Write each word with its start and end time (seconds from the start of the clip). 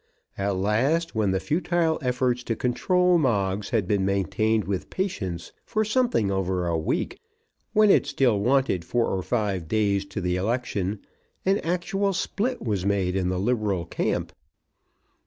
At 0.35 0.55
last, 0.55 1.13
when 1.13 1.29
the 1.29 1.39
futile 1.39 1.99
efforts 2.01 2.43
to 2.45 2.55
control 2.55 3.19
Moggs 3.19 3.69
had 3.69 3.87
been 3.87 4.03
maintained 4.03 4.63
with 4.63 4.89
patience 4.89 5.51
for 5.63 5.85
something 5.85 6.31
over 6.31 6.65
a 6.65 6.75
week, 6.75 7.19
when 7.73 7.91
it 7.91 8.07
still 8.07 8.39
wanted 8.39 8.83
four 8.83 9.05
or 9.05 9.21
five 9.21 9.67
days 9.67 10.03
to 10.05 10.19
the 10.19 10.37
election, 10.37 11.01
an 11.45 11.59
actual 11.59 12.13
split 12.13 12.63
was 12.63 12.83
made 12.83 13.15
in 13.15 13.29
the 13.29 13.39
liberal 13.39 13.85
camp. 13.85 14.33